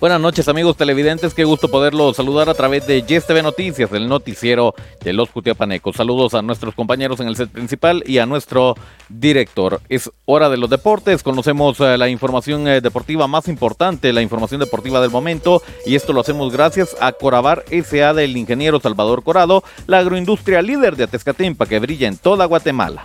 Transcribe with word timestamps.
Buenas 0.00 0.18
noches 0.18 0.48
amigos 0.48 0.78
televidentes, 0.78 1.34
qué 1.34 1.44
gusto 1.44 1.68
poderlos 1.68 2.16
saludar 2.16 2.48
a 2.48 2.54
través 2.54 2.86
de 2.86 3.02
Yes 3.02 3.26
TV 3.26 3.42
Noticias, 3.42 3.92
el 3.92 4.08
noticiero 4.08 4.74
de 5.04 5.12
los 5.12 5.28
Cutiapanecos. 5.28 5.96
Saludos 5.96 6.32
a 6.32 6.40
nuestros 6.40 6.74
compañeros 6.74 7.20
en 7.20 7.28
el 7.28 7.36
set 7.36 7.50
principal 7.50 8.02
y 8.06 8.16
a 8.16 8.24
nuestro 8.24 8.76
director. 9.10 9.82
Es 9.90 10.10
hora 10.24 10.48
de 10.48 10.56
los 10.56 10.70
deportes, 10.70 11.22
conocemos 11.22 11.78
eh, 11.80 11.98
la 11.98 12.08
información 12.08 12.66
eh, 12.66 12.80
deportiva 12.80 13.26
más 13.26 13.46
importante, 13.46 14.14
la 14.14 14.22
información 14.22 14.60
deportiva 14.60 15.02
del 15.02 15.10
momento 15.10 15.62
y 15.84 15.96
esto 15.96 16.14
lo 16.14 16.22
hacemos 16.22 16.50
gracias 16.50 16.96
a 16.98 17.12
Corabar 17.12 17.66
SA 17.68 18.14
del 18.14 18.38
ingeniero 18.38 18.80
Salvador 18.80 19.22
Corado, 19.22 19.62
la 19.86 19.98
agroindustria 19.98 20.62
líder 20.62 20.96
de 20.96 21.04
Atezcatempa 21.04 21.66
que 21.66 21.78
brilla 21.78 22.08
en 22.08 22.16
toda 22.16 22.46
Guatemala. 22.46 23.04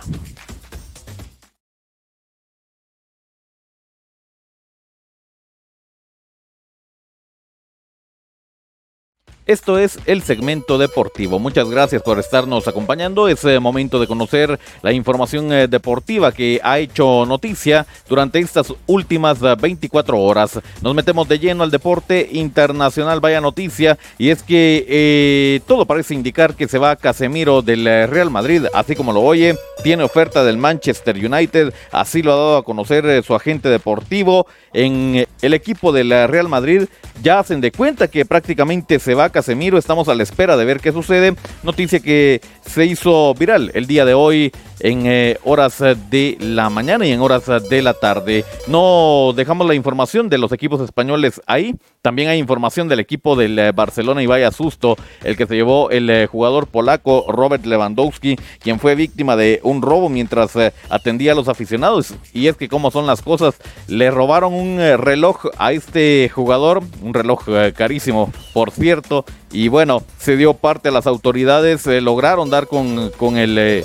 Esto 9.46 9.78
es 9.78 10.00
el 10.06 10.22
segmento 10.22 10.76
deportivo. 10.76 11.38
Muchas 11.38 11.70
gracias 11.70 12.02
por 12.02 12.18
estarnos 12.18 12.66
acompañando. 12.66 13.28
Es 13.28 13.44
eh, 13.44 13.60
momento 13.60 14.00
de 14.00 14.08
conocer 14.08 14.58
la 14.82 14.90
información 14.90 15.52
eh, 15.52 15.68
deportiva 15.68 16.32
que 16.32 16.58
ha 16.64 16.80
hecho 16.80 17.24
noticia 17.26 17.86
durante 18.08 18.40
estas 18.40 18.74
últimas 18.88 19.38
24 19.38 20.16
eh, 20.16 20.20
horas. 20.20 20.58
Nos 20.82 20.96
metemos 20.96 21.28
de 21.28 21.38
lleno 21.38 21.62
al 21.62 21.70
deporte 21.70 22.28
internacional. 22.32 23.20
Vaya 23.20 23.40
noticia. 23.40 23.96
Y 24.18 24.30
es 24.30 24.42
que 24.42 25.62
todo 25.68 25.86
parece 25.86 26.14
indicar 26.14 26.56
que 26.56 26.66
se 26.66 26.78
va 26.78 26.96
Casemiro 26.96 27.62
del 27.62 27.84
Real 27.84 28.32
Madrid, 28.32 28.64
así 28.74 28.96
como 28.96 29.12
lo 29.12 29.20
oye. 29.20 29.54
Tiene 29.84 30.02
oferta 30.02 30.42
del 30.42 30.56
Manchester 30.56 31.14
United. 31.14 31.72
Así 31.92 32.20
lo 32.20 32.32
ha 32.32 32.36
dado 32.36 32.56
a 32.56 32.64
conocer 32.64 33.22
su 33.22 33.32
agente 33.32 33.68
deportivo. 33.68 34.48
En 34.72 35.24
el 35.40 35.54
equipo 35.54 35.92
del 35.92 36.10
Real 36.10 36.48
Madrid 36.48 36.86
ya 37.22 37.38
hacen 37.38 37.60
de 37.60 37.70
cuenta 37.70 38.08
que 38.08 38.24
prácticamente 38.24 38.98
se 38.98 39.14
va 39.14 39.30
Casemiro. 39.36 39.76
Estamos 39.76 40.08
a 40.08 40.14
la 40.14 40.22
espera 40.22 40.56
de 40.56 40.64
ver 40.64 40.80
qué 40.80 40.92
sucede. 40.92 41.36
Noticia 41.62 42.00
que 42.00 42.40
se 42.64 42.86
hizo 42.86 43.34
viral 43.34 43.70
el 43.74 43.86
día 43.86 44.06
de 44.06 44.14
hoy 44.14 44.50
en 44.80 45.06
eh, 45.06 45.38
horas 45.44 45.78
de 45.78 46.36
la 46.40 46.70
mañana 46.70 47.06
y 47.06 47.12
en 47.12 47.20
horas 47.20 47.44
de 47.68 47.82
la 47.82 47.94
tarde. 47.94 48.44
No 48.66 49.32
dejamos 49.34 49.66
la 49.66 49.74
información 49.74 50.28
de 50.28 50.38
los 50.38 50.52
equipos 50.52 50.80
españoles 50.80 51.40
ahí. 51.46 51.74
También 52.02 52.28
hay 52.28 52.38
información 52.38 52.88
del 52.88 53.00
equipo 53.00 53.36
del 53.36 53.58
eh, 53.58 53.72
Barcelona 53.72 54.22
y 54.22 54.26
vaya 54.26 54.50
susto 54.52 54.96
el 55.24 55.36
que 55.36 55.46
se 55.46 55.56
llevó 55.56 55.90
el 55.90 56.08
eh, 56.08 56.26
jugador 56.26 56.68
polaco 56.68 57.24
Robert 57.28 57.64
Lewandowski, 57.64 58.36
quien 58.60 58.78
fue 58.78 58.94
víctima 58.94 59.36
de 59.36 59.60
un 59.62 59.82
robo 59.82 60.08
mientras 60.08 60.52
atendía 60.88 61.32
a 61.32 61.34
los 61.34 61.48
aficionados. 61.48 62.14
Y 62.32 62.46
es 62.46 62.56
que 62.56 62.68
como 62.68 62.90
son 62.90 63.06
las 63.06 63.22
cosas, 63.22 63.56
le 63.88 64.10
robaron 64.10 64.54
un 64.54 64.78
reloj 64.78 65.46
a 65.58 65.72
este 65.72 66.30
jugador, 66.32 66.82
un 67.02 67.14
reloj 67.14 67.44
carísimo, 67.74 68.32
por 68.52 68.70
cierto, 68.70 69.24
y 69.52 69.68
bueno, 69.68 70.02
se 70.18 70.36
dio 70.36 70.54
parte 70.54 70.88
a 70.88 70.92
las 70.92 71.06
autoridades, 71.06 71.86
lograron 71.86 72.50
dar 72.50 72.66
con, 72.66 73.10
con 73.16 73.36
el 73.36 73.56
eh, 73.58 73.84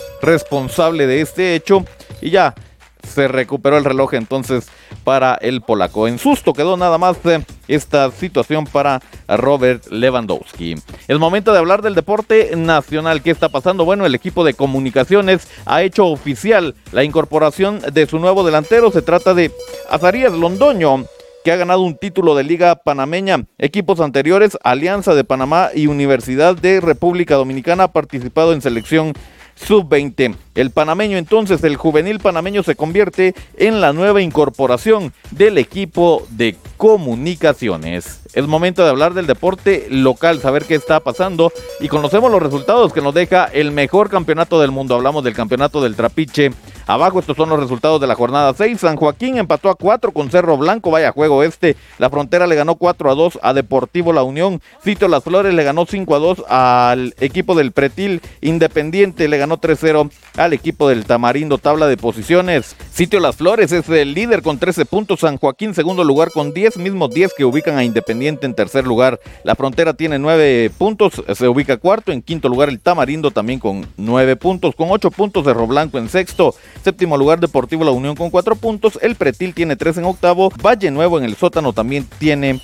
responsable 0.82 1.08
de 1.08 1.22
este 1.22 1.56
hecho 1.56 1.86
y 2.22 2.32
ya 2.32 2.56
se 3.04 3.28
recuperó 3.28 3.78
el 3.78 3.86
reloj 3.86 4.14
entonces 4.14 4.68
para 5.04 5.36
el 5.36 5.62
polaco. 5.62 6.08
En 6.08 6.20
susto 6.20 6.54
quedó 6.54 6.78
nada 6.78 6.98
más 6.98 7.18
eh, 7.26 7.44
esta 7.68 8.12
situación 8.12 8.66
para 8.66 9.02
Robert 9.28 9.88
Lewandowski. 9.92 10.76
Es 11.08 11.20
momento 11.20 11.52
de 11.52 11.60
hablar 11.60 11.82
del 11.82 11.95
deporte 11.95 12.55
nacional. 12.55 13.22
¿Qué 13.22 13.32
está 13.32 13.50
pasando? 13.50 13.86
Bueno, 13.86 14.05
el 14.05 14.16
equipo 14.16 14.44
de 14.44 14.54
comunicaciones 14.54 15.48
ha 15.66 15.82
hecho 15.82 16.08
oficial 16.08 16.76
la 16.92 17.04
incorporación 17.04 17.80
de 17.92 18.05
su 18.05 18.20
nuevo 18.20 18.44
delantero. 18.44 18.92
Se 18.92 19.02
trata 19.02 19.34
de 19.34 19.52
Azarías 19.89 20.34
Londoño 20.34 21.05
que 21.44 21.52
ha 21.52 21.58
ganado 21.58 21.82
un 21.82 21.98
título 21.98 22.36
de 22.36 22.44
Liga 22.44 22.76
Panameña. 22.76 23.45
Equipos 23.58 24.00
anteriores, 24.00 24.58
Alianza 24.64 25.16
de 25.16 25.23
Panamá 25.23 25.70
y 25.73 25.88
Universidad 25.88 26.55
de 26.55 26.82
República 26.82 27.36
Dominicana, 27.36 27.86
ha 27.86 27.92
participado 27.92 28.54
en 28.54 28.61
selección 28.61 29.14
sub-20. 29.56 30.36
El 30.56 30.72
panameño 30.72 31.17
entonces, 31.17 31.64
el 31.64 31.78
juvenil 31.78 32.20
panameño 32.20 32.64
se 32.64 32.76
convierte 32.76 33.36
en 33.58 33.82
la 33.82 33.94
nueva 33.94 34.22
incorporación 34.22 35.14
del 35.32 35.58
equipo 35.58 36.26
de 36.30 36.56
comunicaciones. 36.78 38.22
Es 38.34 38.48
momento 38.48 38.84
de 38.84 38.90
hablar 38.90 39.14
del 39.14 39.28
deporte 39.28 39.88
local, 39.90 40.40
saber 40.40 40.66
qué 40.66 40.76
está 40.76 41.00
pasando 41.00 41.52
y 41.80 41.88
conocemos 41.88 42.32
los 42.32 42.42
resultados 42.42 42.94
que 42.94 43.02
nos 43.02 43.14
deja 43.14 43.45
el 43.45 43.72
mejor 43.72 44.10
campeonato 44.10 44.60
del 44.60 44.72
mundo. 44.72 44.95
Hablamos 44.95 45.23
del 45.23 45.34
campeonato 45.34 45.82
del 45.82 45.95
trapiche. 45.95 46.52
Abajo 46.92 47.20
estos 47.20 47.38
son 47.38 47.48
los 47.48 47.58
resultados 47.58 48.02
de 48.02 48.08
la 48.08 48.16
jornada 48.16 48.54
6. 48.54 48.82
San 48.82 48.98
Joaquín 48.98 49.38
empató 49.38 49.70
a 49.70 49.76
4 49.76 50.12
con 50.12 50.30
Cerro 50.30 50.58
Blanco, 50.58 50.92
vaya 50.92 51.14
juego 51.14 51.42
este. 51.42 51.78
La 52.00 52.10
Frontera 52.10 52.48
le 52.48 52.56
ganó 52.56 52.76
4 52.76 53.10
a 53.10 53.16
2 53.16 53.40
a 53.42 53.54
Deportivo 53.54 54.12
La 54.12 54.24
Unión. 54.24 54.62
Sitio 54.84 55.08
Las 55.08 55.24
Flores 55.24 55.54
le 55.54 55.64
ganó 55.64 55.86
5 55.86 56.14
a 56.14 56.20
2 56.20 56.44
al 56.50 57.16
equipo 57.22 57.56
del 57.56 57.72
Pretil. 57.72 58.22
Independiente 58.42 59.30
le 59.30 59.38
ganó 59.38 59.58
3-0 59.58 60.12
al 60.36 60.52
equipo 60.52 60.90
del 60.90 61.06
Tamarindo. 61.06 61.60
Tabla 61.60 61.88
de 61.88 61.96
posiciones. 61.96 62.76
Sitio 62.92 63.22
Las 63.22 63.38
Flores 63.38 63.72
es 63.72 63.88
el 63.88 64.14
líder 64.14 64.42
con 64.42 64.60
13 64.60 64.84
puntos. 64.84 65.22
San 65.22 65.38
Joaquín 65.38 65.73
segundo 65.73 66.04
lugar 66.04 66.32
con 66.34 66.54
10, 66.54 66.76
mismos 66.76 67.12
10 67.12 67.36
que 67.38 67.46
ubican 67.46 67.78
a 67.78 67.86
Independiente 67.86 68.46
en 68.46 68.54
tercer 68.54 68.86
lugar. 68.86 69.18
La 69.46 69.56
Frontera 69.56 69.94
tiene 69.94 70.20
9 70.20 70.70
puntos, 70.78 71.23
se 71.34 71.48
ubica 71.48 71.78
cuarto. 71.78 72.12
En 72.12 72.22
quinto 72.22 72.50
lugar 72.50 72.68
el 72.68 72.82
Tamarindo 72.82 73.32
también 73.32 73.60
con 73.60 73.88
9 73.96 74.36
puntos. 74.36 74.76
Con 74.76 74.92
8 74.92 75.10
puntos 75.10 75.46
Cerro 75.46 75.68
Blanco 75.68 75.98
en 75.98 76.10
sexto. 76.10 76.54
Séptimo 76.83 77.17
lugar 77.17 77.39
Deportivo 77.39 77.83
La 77.83 77.92
Unión 77.92 78.15
con 78.15 78.30
4 78.30 78.55
puntos. 78.55 78.97
El 79.02 79.15
Pretil 79.15 79.53
tiene 79.53 79.75
3 79.75 79.97
en 79.97 80.05
octavo. 80.05 80.52
Valle 80.64 80.89
Nuevo 80.89 81.17
en 81.17 81.25
el 81.25 81.36
sótano 81.36 81.73
también 81.73 82.08
tiene 82.17 82.59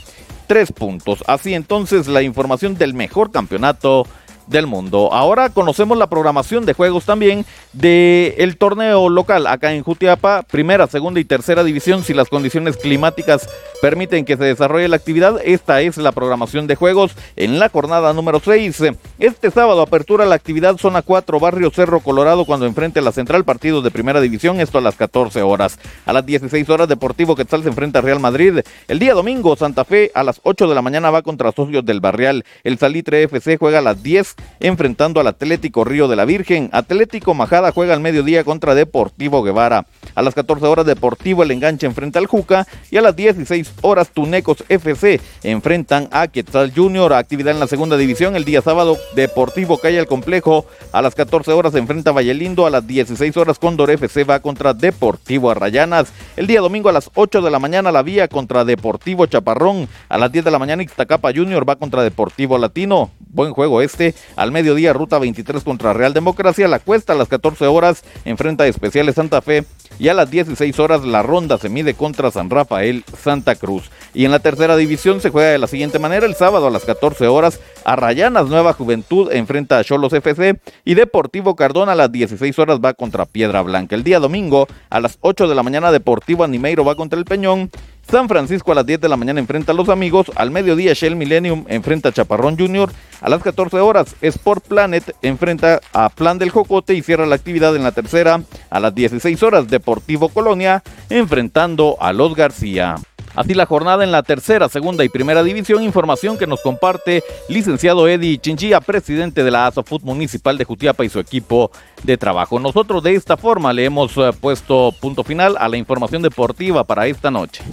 3 0.48 0.72
puntos. 0.72 1.24
Así 1.28 1.54
entonces 1.54 2.08
la 2.08 2.22
información 2.22 2.76
del 2.76 2.94
mejor 2.94 3.32
campeonato 3.32 4.08
del 4.48 4.68
mundo. 4.68 5.10
Ahora 5.14 5.50
conocemos 5.50 5.98
la 5.98 6.08
programación 6.08 6.66
de 6.66 6.74
juegos 6.74 7.06
también 7.06 7.46
del 7.74 8.34
el 8.38 8.58
torneo 8.58 9.10
local 9.10 9.48
acá 9.48 9.74
en 9.74 9.84
Jutiapa, 9.84 10.44
primera, 10.44 10.88
segunda 10.88 11.20
y 11.20 11.26
tercera 11.26 11.64
división, 11.64 12.04
si 12.04 12.14
las 12.14 12.30
condiciones 12.30 12.78
climáticas 12.78 13.50
permiten 13.82 14.26
que 14.26 14.38
se 14.38 14.44
desarrolle 14.44 14.88
la 14.88 14.96
actividad. 14.96 15.40
Esta 15.44 15.82
es 15.82 15.98
la 15.98 16.12
programación 16.12 16.68
de 16.68 16.76
juegos 16.76 17.12
en 17.36 17.60
la 17.60 17.70
jornada 17.70 18.14
número 18.14 18.40
6. 18.44 18.84
Este 19.20 19.52
sábado 19.52 19.82
apertura 19.82 20.26
la 20.26 20.36
actividad 20.36 20.78
zona 20.78 21.02
4, 21.02 21.40
barrio 21.40 21.70
Cerro 21.72 22.00
Colorado, 22.00 22.46
cuando 22.46 22.66
enfrente 22.66 23.02
la 23.02 23.12
central, 23.12 23.44
partidos 23.44 23.84
de 23.84 23.92
primera 23.92 24.22
división, 24.22 24.60
esto 24.62 24.78
a 24.78 24.82
las 24.82 24.96
14 24.96 25.42
horas. 25.42 25.78
A 26.06 26.14
las 26.14 26.26
16 26.26 26.70
horas, 26.70 26.88
Deportivo 26.88 27.36
Quetzal 27.36 27.64
se 27.64 27.70
enfrenta 27.70 28.00
a 28.00 28.02
Real 28.02 28.20
Madrid. 28.20 28.60
El 28.88 29.00
día 29.00 29.14
domingo, 29.14 29.56
Santa 29.56 29.86
Fe 29.86 30.12
a 30.14 30.24
las 30.24 30.40
8 30.44 30.68
de 30.68 30.76
la 30.76 30.82
mañana 30.82 31.12
va 31.12 31.22
contra 31.22 31.52
Socios 31.52 31.86
del 31.86 32.00
Barrial. 32.00 32.46
El 32.64 32.78
Salitre 32.78 33.24
FC 33.24 33.58
juega 33.58 33.80
a 33.80 33.82
las 33.82 34.02
10 34.02 34.37
enfrentando 34.60 35.20
al 35.20 35.28
Atlético 35.28 35.84
Río 35.84 36.08
de 36.08 36.16
la 36.16 36.26
Virgen. 36.26 36.70
Atlético 36.72 37.34
Majada 37.34 37.72
juega 37.72 37.94
al 37.94 38.00
mediodía 38.00 38.44
contra 38.44 38.76
Deportivo 38.76 39.44
Guevara. 39.44 39.86
A 40.16 40.22
las 40.22 40.34
14 40.34 40.66
horas 40.66 40.86
Deportivo 40.86 41.44
El 41.44 41.52
Enganche 41.52 41.86
enfrenta 41.86 42.20
al 42.20 42.28
Juca 42.28 42.68
y 42.90 42.98
a 42.98 43.02
las 43.02 43.16
16 43.16 43.74
horas 43.82 44.10
Tunecos 44.10 44.64
FC 44.70 45.20
enfrentan 45.44 46.08
a 46.12 46.28
Quetzal 46.28 46.74
Junior. 46.76 47.14
Actividad 47.14 47.54
en 47.54 47.60
la 47.60 47.68
segunda 47.68 47.98
división 47.98 48.36
el 48.36 48.46
día 48.46 48.62
sábado 48.62 48.98
Deportivo 49.16 49.78
cae 49.78 50.00
al 50.00 50.08
complejo. 50.08 50.66
A 50.92 51.02
las 51.02 51.16
14 51.16 51.52
horas 51.52 51.76
enfrenta 51.76 52.12
Vallelindo. 52.12 52.66
A 52.66 52.70
las 52.70 52.88
16 52.88 53.36
horas 53.38 53.60
Cóndor 53.60 53.92
FC 53.92 54.24
va 54.24 54.40
contra 54.40 54.74
Deportivo 54.74 55.52
Arrayanas. 55.52 56.12
El 56.36 56.48
día 56.48 56.62
domingo 56.62 56.90
a 56.90 56.94
las 56.94 57.10
8 57.14 57.42
de 57.42 57.52
la 57.52 57.60
mañana 57.60 57.92
la 57.92 58.04
vía 58.04 58.28
contra 58.28 58.66
Deportivo 58.66 59.26
Chaparrón. 59.26 59.88
A 60.10 60.18
las 60.18 60.32
10 60.32 60.46
de 60.46 60.52
la 60.52 60.60
mañana 60.60 60.84
Ixtacapa 60.84 61.32
Junior 61.34 61.68
va 61.68 61.76
contra 61.76 62.04
Deportivo 62.04 62.58
Latino. 62.58 63.12
Buen 63.20 63.54
juego 63.54 63.82
este. 63.82 64.16
Al 64.36 64.52
mediodía, 64.52 64.94
Ruta 64.94 65.20
23 65.20 65.64
contra 65.64 65.94
Real 65.94 66.14
Democracia. 66.14 66.68
La 66.68 66.80
Cuesta 66.80 67.14
a 67.14 67.16
las 67.16 67.28
14 67.28 67.66
horas 67.68 68.04
enfrenta 68.26 68.66
a 68.66 68.68
Especiales 68.68 69.16
Santa 69.16 69.42
Fe. 69.42 69.66
Y 70.00 70.10
a 70.10 70.14
las 70.14 70.30
16 70.30 70.80
horas 70.80 71.04
la 71.04 71.24
ronda 71.24 71.58
se 71.58 71.70
mide 71.70 71.96
contra 71.96 72.30
San 72.30 72.50
Rafael 72.50 73.04
Santa 73.20 73.56
Cruz. 73.56 73.90
Y 74.14 74.26
en 74.26 74.32
la 74.32 74.40
tercera 74.40 74.76
división 74.76 75.22
se 75.22 75.30
juega 75.32 75.50
de 75.50 75.58
la 75.58 75.68
siguiente 75.68 75.98
manera. 75.98 76.26
El 76.26 76.36
sábado 76.36 76.68
a 76.68 76.72
las 76.72 76.86
14 76.86 77.28
horas 77.28 77.60
Arrayanas 77.84 78.48
Nueva 78.48 78.74
Juventud 78.74 79.32
enfrenta 79.32 79.80
a 79.80 79.84
Cholos 79.84 80.14
FC. 80.14 80.60
Y 80.86 80.94
Deportivo 80.94 81.56
Cardona 81.56 81.94
a 81.94 81.96
las 81.96 82.12
16 82.12 82.60
horas 82.60 82.80
va 82.84 82.94
contra 82.94 83.26
Piedra 83.26 83.62
Blanca. 83.62 83.96
El 83.96 84.04
día 84.04 84.20
domingo 84.20 84.68
a 84.90 85.00
las 85.00 85.18
8 85.22 85.48
de 85.48 85.56
la 85.56 85.64
mañana 85.64 85.92
Deportivo 85.92 86.44
Animeiro 86.44 86.86
va 86.86 86.96
contra 86.96 87.18
el 87.18 87.26
Peñón. 87.26 87.72
San 88.10 88.30
Francisco 88.30 88.72
a 88.72 88.76
las 88.76 88.86
10 88.86 89.02
de 89.02 89.10
la 89.10 89.18
mañana 89.18 89.42
enfrenta 89.42 89.74
a 89.74 89.76
los 89.76 89.90
amigos. 89.90 90.32
Al 90.36 90.50
mediodía 90.50 90.94
Shell 90.94 91.18
Millennium 91.18 91.66
enfrenta 91.68 92.10
a 92.10 92.12
Chaparrón 92.14 92.58
Junior. 92.58 92.90
A 93.20 93.30
las 93.30 93.44
14 93.44 93.80
horas 93.80 94.16
Sport 94.22 94.66
Planet 94.66 95.16
enfrenta 95.22 95.82
a 95.92 96.08
Plan 96.10 96.38
del 96.38 96.52
Jocote 96.52 96.94
y 96.94 97.02
cierra 97.02 97.26
la 97.26 97.36
actividad 97.36 97.76
en 97.76 97.84
la 97.84 97.92
tercera. 97.92 98.42
A 98.70 98.80
las 98.80 98.96
16 98.96 99.44
horas 99.44 99.68
Deportivo 99.68 100.30
Colonia 100.30 100.84
enfrentando 101.10 101.98
a 102.00 102.14
los 102.14 102.34
García. 102.34 102.96
Así 103.36 103.54
la 103.54 103.68
jornada 103.68 104.04
en 104.04 104.12
la 104.12 104.24
tercera, 104.24 104.68
segunda 104.68 105.04
y 105.04 105.10
primera 105.10 105.44
división. 105.44 105.84
Información 105.84 106.40
que 106.40 106.48
nos 106.48 106.62
comparte 106.62 107.24
licenciado 107.50 108.08
Eddie 108.08 108.40
Chinchilla, 108.40 108.82
presidente 108.82 109.44
de 109.44 109.52
la 109.52 109.68
ASOFUT 109.68 110.02
Municipal 110.02 110.58
de 110.58 110.66
Jutiapa 110.66 111.06
y 111.06 111.10
su 111.10 111.20
equipo 111.20 111.70
de 112.04 112.18
trabajo. 112.18 112.60
Nosotros 112.60 113.04
de 113.04 113.14
esta 113.14 113.38
forma 113.38 113.74
le 113.74 113.86
hemos 113.86 114.18
eh, 114.18 114.32
puesto 114.40 114.92
punto 115.00 115.24
final 115.24 115.56
a 115.60 115.68
la 115.68 115.78
información 115.78 116.24
deportiva 116.24 116.84
para 116.84 117.06
esta 117.06 117.30
noche. 117.30 117.64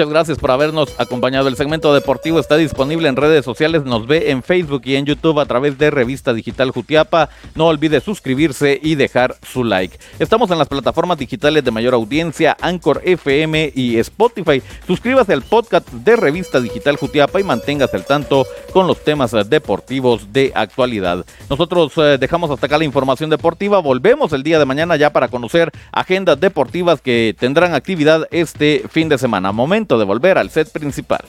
Muchas 0.00 0.12
gracias 0.14 0.38
por 0.38 0.50
habernos 0.50 0.98
acompañado. 0.98 1.48
El 1.48 1.56
segmento 1.56 1.92
deportivo 1.92 2.40
está 2.40 2.56
disponible 2.56 3.06
en 3.06 3.16
redes 3.16 3.44
sociales, 3.44 3.84
nos 3.84 4.06
ve 4.06 4.30
en 4.30 4.42
Facebook 4.42 4.80
y 4.86 4.96
en 4.96 5.04
YouTube 5.04 5.38
a 5.38 5.44
través 5.44 5.76
de 5.76 5.90
Revista 5.90 6.32
Digital 6.32 6.70
Jutiapa. 6.70 7.28
No 7.54 7.66
olvide 7.66 8.00
suscribirse 8.00 8.80
y 8.82 8.94
dejar 8.94 9.36
su 9.42 9.62
like. 9.62 9.98
Estamos 10.18 10.50
en 10.50 10.56
las 10.56 10.68
plataformas 10.68 11.18
digitales 11.18 11.62
de 11.64 11.70
mayor 11.70 11.92
audiencia, 11.92 12.56
Anchor 12.62 13.02
FM 13.04 13.72
y 13.74 13.98
Spotify. 13.98 14.62
Suscríbase 14.86 15.34
al 15.34 15.42
podcast 15.42 15.86
de 15.90 16.16
Revista 16.16 16.62
Digital 16.62 16.96
Jutiapa 16.96 17.38
y 17.38 17.44
manténgase 17.44 17.98
al 17.98 18.06
tanto 18.06 18.46
con 18.72 18.86
los 18.86 19.04
temas 19.04 19.32
deportivos 19.50 20.32
de 20.32 20.50
actualidad. 20.54 21.26
Nosotros 21.50 21.92
eh, 21.98 22.16
dejamos 22.18 22.50
hasta 22.50 22.64
acá 22.64 22.78
la 22.78 22.84
información 22.84 23.28
deportiva. 23.28 23.80
Volvemos 23.80 24.32
el 24.32 24.44
día 24.44 24.58
de 24.58 24.64
mañana 24.64 24.96
ya 24.96 25.12
para 25.12 25.28
conocer 25.28 25.70
agendas 25.92 26.40
deportivas 26.40 27.02
que 27.02 27.36
tendrán 27.38 27.74
actividad 27.74 28.26
este 28.30 28.84
fin 28.88 29.10
de 29.10 29.18
semana. 29.18 29.52
Momento 29.52 29.89
de 29.98 30.04
volver 30.04 30.38
al 30.38 30.50
set 30.50 30.70
principal. 30.72 31.24